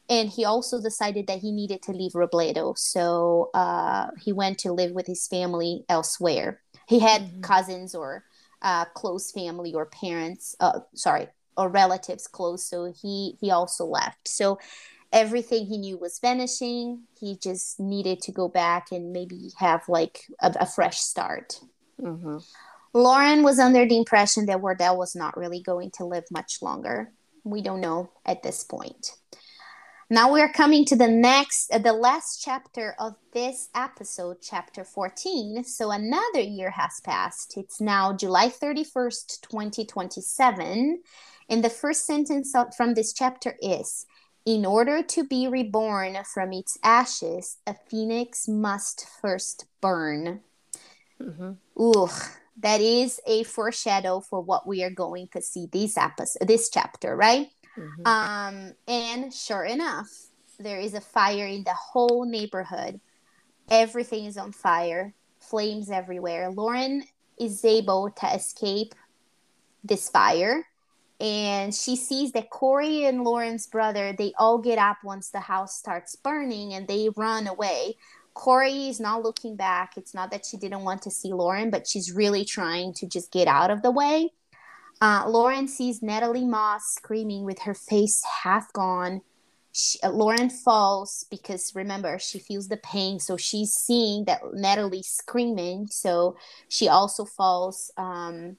[0.09, 2.77] And he also decided that he needed to leave robledo.
[2.77, 6.61] So uh, he went to live with his family elsewhere.
[6.87, 7.41] He had mm-hmm.
[7.41, 8.23] cousins or
[8.61, 12.67] uh, close family or parents uh, sorry or relatives close.
[12.69, 14.27] So he he also left.
[14.27, 14.59] So
[15.11, 20.21] everything he knew was vanishing he just needed to go back and maybe have like
[20.41, 21.59] a, a fresh start
[22.01, 22.37] mm-hmm.
[22.93, 27.11] lauren was under the impression that wardell was not really going to live much longer
[27.43, 29.11] we don't know at this point
[30.09, 34.85] now we are coming to the next, uh, the last chapter of this episode, chapter
[34.85, 35.65] 14.
[35.65, 37.57] So another year has passed.
[37.57, 41.01] It's now July 31st, 2027.
[41.49, 44.05] And the first sentence from this chapter is
[44.47, 50.39] In order to be reborn from its ashes, a phoenix must first burn.
[51.21, 51.51] Mm-hmm.
[51.83, 52.07] Ooh,
[52.59, 57.13] that is a foreshadow for what we are going to see this episode, this chapter,
[57.13, 57.49] right?
[57.77, 58.07] Mm-hmm.
[58.07, 60.07] Um, and sure enough,
[60.57, 63.01] there is a fire in the whole neighborhood.
[63.69, 66.51] Everything is on fire, flames everywhere.
[66.51, 67.03] Lauren
[67.37, 68.95] is able to escape
[69.83, 70.65] this fire
[71.19, 75.77] and she sees that Cory and Lauren's brother they all get up once the house
[75.77, 77.95] starts burning and they run away.
[78.35, 79.97] Cory is not looking back.
[79.97, 83.31] It's not that she didn't want to see Lauren, but she's really trying to just
[83.31, 84.29] get out of the way.
[85.01, 89.21] Uh, Lauren sees Natalie Moss screaming with her face half gone.
[89.71, 95.03] She, uh, Lauren falls because remember she feels the pain, so she's seeing that Natalie
[95.03, 96.35] screaming, so
[96.69, 98.57] she also falls um,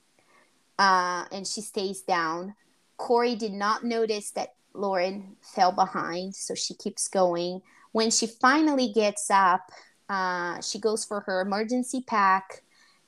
[0.78, 2.54] uh, and she stays down.
[2.96, 7.62] Cory did not notice that Lauren fell behind, so she keeps going.
[7.92, 9.70] When she finally gets up,
[10.08, 12.62] uh, she goes for her emergency pack.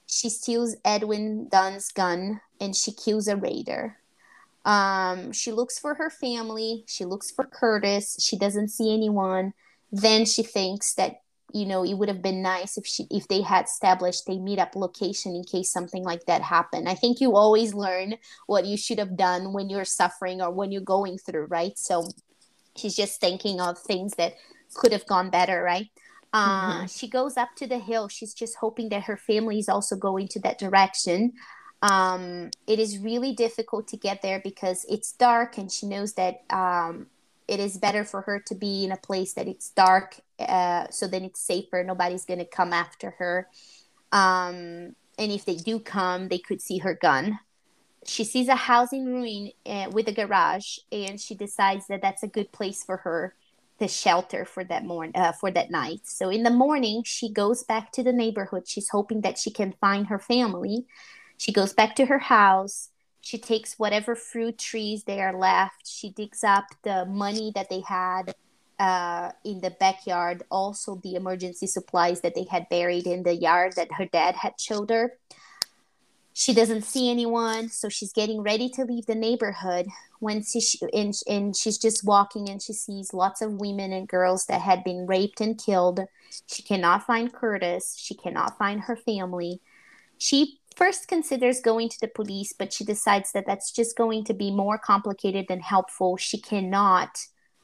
[0.07, 3.97] She steals Edwin Dunn's gun and she kills a raider.
[4.65, 6.85] Um, she looks for her family.
[6.87, 8.17] She looks for Curtis.
[8.21, 9.55] She doesn't see anyone.
[9.93, 11.23] Then she thinks that
[11.55, 14.75] you know it would have been nice if she if they had established a meetup
[14.75, 16.89] location in case something like that happened.
[16.89, 20.73] I think you always learn what you should have done when you're suffering or when
[20.73, 21.79] you're going through, right?
[21.79, 22.09] So
[22.77, 24.35] she's just thinking of things that
[24.75, 25.89] could have gone better, right?
[26.33, 26.87] Uh, mm-hmm.
[26.87, 28.09] She goes up to the hill.
[28.09, 31.33] She's just hoping that her family is also going to that direction
[31.83, 36.43] um, it is really difficult to get there because it's dark and she knows that
[36.51, 37.07] um,
[37.49, 41.07] it is better for her to be in a place that it's dark uh, so
[41.07, 41.85] then it's safer.
[41.85, 43.49] Nobody's to come after her.
[44.13, 47.39] Um, and if they do come they could see her gun.
[48.07, 52.23] She sees a house in ruin uh, with a garage and she decides that that's
[52.23, 53.35] a good place for her
[53.79, 56.01] to shelter for that morning uh, for that night.
[56.05, 58.67] So in the morning she goes back to the neighborhood.
[58.67, 60.87] She's hoping that she can find her family.
[61.37, 62.89] She goes back to her house.
[63.21, 65.87] She takes whatever fruit trees they are left.
[65.87, 68.35] She digs up the money that they had
[68.81, 73.75] uh, in the backyard, also the emergency supplies that they had buried in the yard
[73.77, 75.19] that her dad had showed her.
[76.33, 79.87] She doesn't see anyone, so she's getting ready to leave the neighborhood
[80.21, 80.63] when she
[80.95, 84.83] and, and she's just walking and she sees lots of women and girls that had
[84.83, 86.01] been raped and killed.
[86.47, 87.97] She cannot find Curtis.
[87.99, 89.61] She cannot find her family.
[90.17, 94.33] She first considers going to the police, but she decides that that's just going to
[94.33, 96.17] be more complicated than helpful.
[96.17, 97.19] She cannot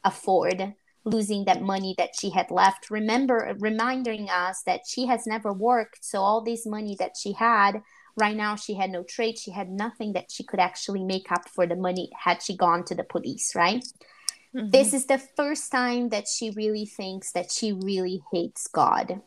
[0.04, 0.74] afford
[1.06, 2.90] losing that money that she had left.
[2.90, 7.82] Remember, reminding us that she has never worked, so all this money that she had
[8.18, 11.48] right now she had no trade she had nothing that she could actually make up
[11.48, 13.84] for the money had she gone to the police right
[14.54, 14.70] mm-hmm.
[14.70, 19.20] this is the first time that she really thinks that she really hates god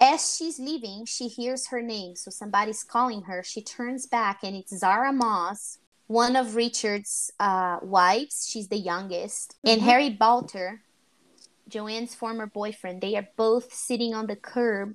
[0.00, 2.16] As she's leaving, she hears her name.
[2.16, 3.42] So somebody's calling her.
[3.42, 8.48] She turns back and it's Zahra Moss, one of Richard's uh, wives.
[8.48, 9.56] She's the youngest.
[9.58, 9.68] Mm-hmm.
[9.68, 10.78] And Harry Balter,
[11.68, 14.94] Joanne's former boyfriend, they are both sitting on the curb.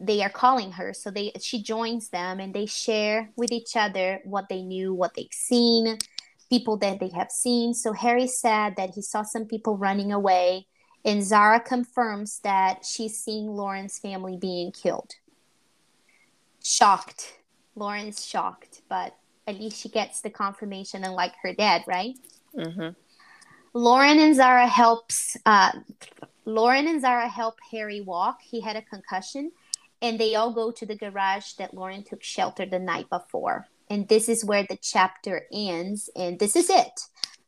[0.00, 0.92] They are calling her.
[0.94, 5.14] So they she joins them and they share with each other what they knew, what
[5.14, 5.98] they've seen,
[6.48, 7.74] people that they have seen.
[7.74, 10.66] So Harry said that he saw some people running away
[11.04, 15.12] and Zahra confirms that she's seeing Lauren's family being killed.
[16.62, 17.38] Shocked.
[17.74, 19.16] Lauren's shocked, but
[19.48, 22.14] at least she gets the confirmation, unlike her dad, right?
[22.54, 22.90] Mm-hmm.
[23.72, 25.36] Lauren and Zahra helps.
[25.46, 25.72] Uh,
[26.44, 28.40] Lauren and Zahra help Harry walk.
[28.42, 29.50] He had a concussion,
[30.02, 33.66] and they all go to the garage that Lauren took shelter the night before.
[33.88, 36.10] And this is where the chapter ends.
[36.14, 37.00] And this is it.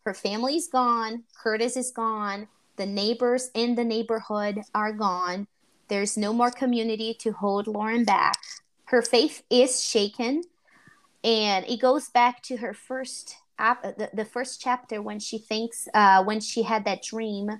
[0.06, 1.24] Her family's gone.
[1.36, 2.48] Curtis is gone.
[2.76, 5.46] The neighbors in the neighborhood are gone.
[5.88, 8.38] There's no more community to hold Lauren back.
[8.86, 10.44] Her faith is shaken.
[11.22, 16.24] And it goes back to her first the, the first chapter when she thinks uh,
[16.24, 17.50] when she had that dream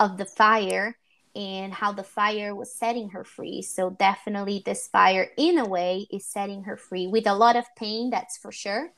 [0.00, 0.96] of the fire
[1.36, 3.60] and how the fire was setting her free.
[3.60, 7.66] So definitely this fire in a way is setting her free with a lot of
[7.76, 8.92] pain, that's for sure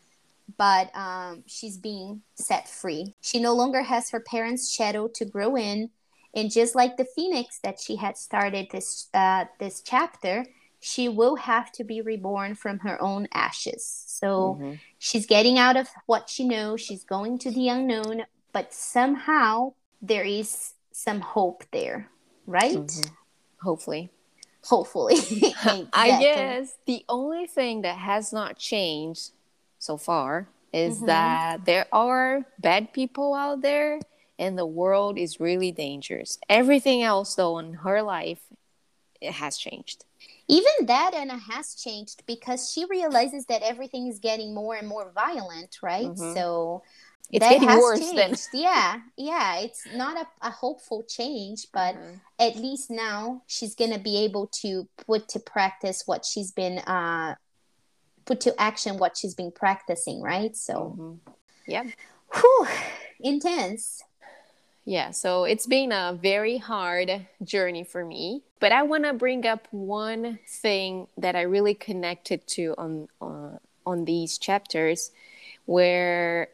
[0.59, 3.15] but um, she's being set free.
[3.21, 5.91] She no longer has her parents' shadow to grow in,
[6.35, 10.45] and just like the phoenix that she had started this uh, this chapter,
[10.85, 14.05] she will have to be reborn from her own ashes.
[14.07, 14.75] So mm-hmm.
[14.99, 16.83] she's getting out of what she knows.
[16.83, 19.73] She's going to the unknown, but somehow
[20.03, 22.11] there is some hope there,
[22.47, 22.77] right?
[22.77, 23.15] Mm-hmm.
[23.63, 24.11] Hopefully.
[24.65, 25.15] Hopefully.
[25.95, 29.31] I guess the only thing that has not changed
[29.79, 31.07] so far is mm-hmm.
[31.07, 34.01] that there are bad people out there
[34.39, 36.39] and the world is really dangerous.
[36.47, 38.43] Everything else though in her life
[39.23, 40.05] it has changed.
[40.49, 45.11] Even that Anna has changed because she realizes that everything is getting more and more
[45.15, 46.07] violent, right?
[46.07, 46.35] Mm-hmm.
[46.35, 46.83] So
[47.31, 48.51] it's that getting worse changed.
[48.53, 52.17] than yeah yeah it's not a, a hopeful change but mm-hmm.
[52.39, 57.35] at least now she's gonna be able to put to practice what she's been uh
[58.25, 60.57] put to action what she's been practicing, right?
[60.57, 61.31] So, mm-hmm.
[61.67, 61.85] yeah.
[62.35, 62.67] Whew,
[63.21, 64.03] intense.
[64.85, 68.43] Yeah, so it's been a very hard journey for me.
[68.61, 73.59] But I want to bring up one thing that I really connected to on uh,
[73.87, 75.11] on these chapters,
[75.65, 76.49] where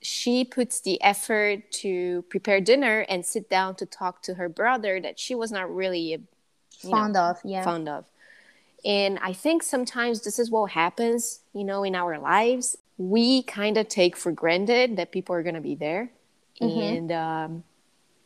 [0.00, 5.00] she puts the effort to prepare dinner and sit down to talk to her brother
[5.00, 6.20] that she was not really
[6.80, 7.38] fond know, of.
[7.44, 8.06] Yeah, fond of.
[8.84, 12.76] And I think sometimes this is what happens, you know, in our lives.
[12.98, 16.10] We kind of take for granted that people are going to be there.
[16.60, 16.80] Mm-hmm.
[16.80, 17.64] And um,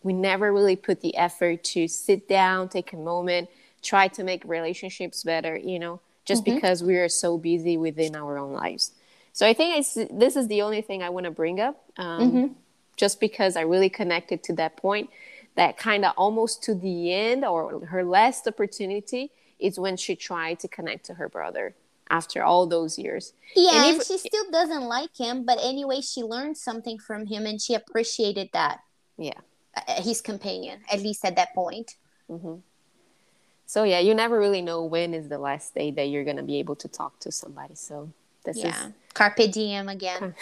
[0.02, 3.48] we never really put the effort to sit down, take a moment,
[3.82, 6.54] try to make relationships better, you know, just mm-hmm.
[6.54, 8.92] because we are so busy within our own lives.
[9.32, 12.20] So I think it's, this is the only thing I want to bring up, um,
[12.20, 12.52] mm-hmm.
[12.96, 15.10] just because I really connected to that point
[15.56, 20.60] that kind of almost to the end or her last opportunity is when she tried
[20.60, 21.74] to connect to her brother
[22.10, 23.32] after all those years.
[23.54, 27.26] Yeah, and, if, and she still doesn't like him, but anyway, she learned something from
[27.26, 28.80] him and she appreciated that.
[29.18, 29.40] Yeah.
[29.76, 31.96] Uh, his companion, at least at that point.
[32.30, 32.56] Mm-hmm.
[33.66, 36.42] So, yeah, you never really know when is the last day that you're going to
[36.42, 37.74] be able to talk to somebody.
[37.74, 38.12] So,
[38.44, 38.68] this yeah.
[38.68, 38.92] is.
[39.12, 40.34] Carpe diem again.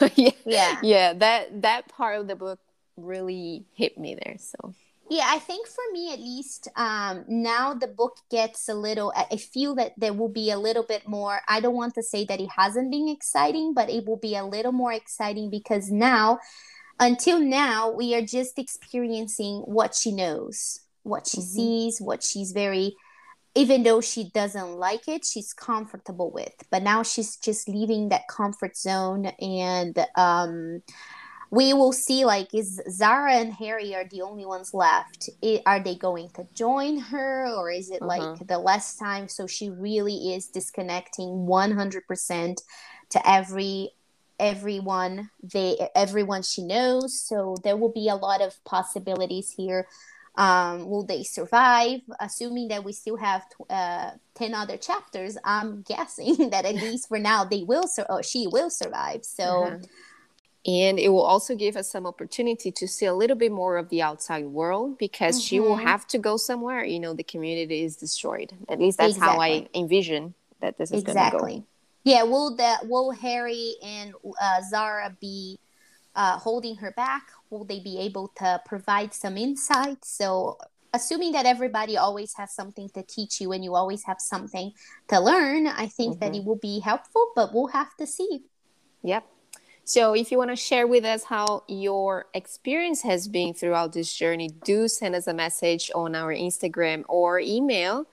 [0.14, 0.30] yeah.
[0.44, 0.78] Yeah.
[0.82, 1.12] Yeah.
[1.14, 2.60] That, that part of the book
[2.96, 4.36] really hit me there.
[4.38, 4.74] So,
[5.10, 9.12] yeah, I think for me at least, um, now the book gets a little.
[9.16, 11.40] I feel that there will be a little bit more.
[11.48, 14.44] I don't want to say that it hasn't been exciting, but it will be a
[14.44, 16.40] little more exciting because now,
[17.00, 21.56] until now, we are just experiencing what she knows, what she mm-hmm.
[21.56, 22.96] sees, what she's very.
[23.54, 26.54] Even though she doesn't like it, she's comfortable with.
[26.70, 29.98] But now she's just leaving that comfort zone and.
[30.16, 30.82] Um,
[31.50, 35.30] we will see like is Zahra and Harry are the only ones left.
[35.40, 38.06] It, are they going to join her or is it uh-huh.
[38.06, 39.28] like the last time?
[39.28, 42.56] So she really is disconnecting 100%
[43.10, 43.90] to every
[44.40, 49.84] everyone they everyone she knows so there will be a lot of possibilities here
[50.36, 56.50] um, will they survive assuming that we still have uh, 10 other chapters i'm guessing
[56.50, 59.78] that at least for now they will sur- or she will survive so uh-huh
[60.66, 63.88] and it will also give us some opportunity to see a little bit more of
[63.88, 65.46] the outside world because mm-hmm.
[65.46, 69.14] she will have to go somewhere you know the community is destroyed at least that's
[69.14, 69.34] exactly.
[69.34, 71.26] how i envision that this is going to be.
[71.26, 71.66] exactly go.
[72.04, 75.58] yeah will that will harry and uh, zahra be
[76.16, 80.58] uh, holding her back will they be able to provide some insight so
[80.92, 84.72] assuming that everybody always has something to teach you and you always have something
[85.08, 86.20] to learn, I think mm-hmm.
[86.20, 88.42] that it will be helpful, but we'll have to see.
[89.02, 89.24] Yep.
[89.88, 94.12] So if you want to share with us how your experience has been throughout this
[94.12, 98.04] journey, do send us a message on our Instagram or email.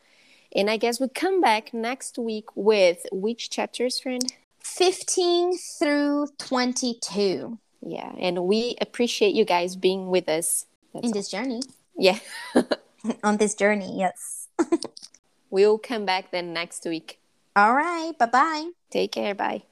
[0.55, 4.23] And I guess we come back next week with which chapters, friend?
[4.63, 7.59] 15 through 22.
[7.85, 11.41] Yeah, and we appreciate you guys being with us That's in this all.
[11.41, 11.61] journey.
[11.97, 12.19] Yeah.
[13.23, 14.47] On this journey, yes.
[15.49, 17.19] we'll come back then next week.
[17.53, 18.13] All right.
[18.17, 18.69] Bye bye.
[18.89, 19.35] Take care.
[19.35, 19.63] Bye.